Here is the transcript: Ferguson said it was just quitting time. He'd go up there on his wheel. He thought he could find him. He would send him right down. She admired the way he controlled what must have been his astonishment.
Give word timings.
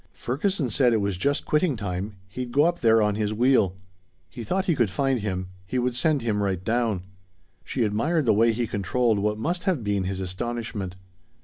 Ferguson 0.13 0.67
said 0.71 0.93
it 0.93 0.97
was 0.99 1.15
just 1.15 1.45
quitting 1.45 1.75
time. 1.77 2.15
He'd 2.27 2.51
go 2.51 2.63
up 2.63 2.79
there 2.79 3.03
on 3.03 3.13
his 3.13 3.35
wheel. 3.35 3.75
He 4.31 4.43
thought 4.43 4.65
he 4.65 4.73
could 4.73 4.89
find 4.89 5.19
him. 5.19 5.49
He 5.67 5.77
would 5.77 5.95
send 5.95 6.23
him 6.23 6.41
right 6.41 6.63
down. 6.65 7.03
She 7.63 7.83
admired 7.83 8.25
the 8.25 8.33
way 8.33 8.51
he 8.51 8.65
controlled 8.65 9.19
what 9.19 9.37
must 9.37 9.65
have 9.65 9.83
been 9.83 10.05
his 10.05 10.19
astonishment. 10.19 10.95